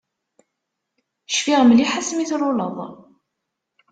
[1.31, 2.77] Cfiɣ mliḥ asmi tluleḍ.